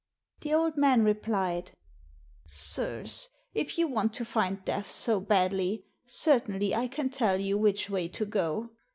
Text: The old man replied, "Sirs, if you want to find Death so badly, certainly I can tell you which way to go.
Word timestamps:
The 0.39 0.51
old 0.55 0.77
man 0.77 1.03
replied, 1.03 1.73
"Sirs, 2.47 3.29
if 3.53 3.77
you 3.77 3.87
want 3.87 4.15
to 4.15 4.25
find 4.25 4.65
Death 4.65 4.87
so 4.87 5.19
badly, 5.19 5.85
certainly 6.07 6.73
I 6.73 6.87
can 6.87 7.11
tell 7.11 7.37
you 7.39 7.55
which 7.55 7.87
way 7.87 8.07
to 8.07 8.25
go. 8.25 8.71